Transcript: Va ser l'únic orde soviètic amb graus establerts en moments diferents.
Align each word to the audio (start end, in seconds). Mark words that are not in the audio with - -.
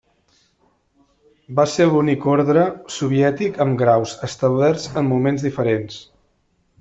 Va 1.59 1.65
ser 1.73 1.85
l'únic 1.89 2.25
orde 2.37 2.63
soviètic 2.95 3.61
amb 3.67 3.79
graus 3.85 4.15
establerts 4.31 4.89
en 5.03 5.11
moments 5.15 5.47
diferents. 5.51 6.01